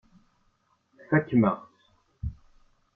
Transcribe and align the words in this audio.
Tfakemt-aɣ-tt. 1.03 1.85